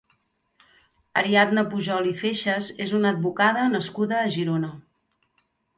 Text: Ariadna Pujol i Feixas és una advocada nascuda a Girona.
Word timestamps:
Ariadna 1.21 1.65
Pujol 1.75 2.09
i 2.13 2.15
Feixas 2.23 2.73
és 2.89 2.97
una 3.01 3.15
advocada 3.17 3.69
nascuda 3.79 4.21
a 4.23 4.29
Girona. 4.39 4.77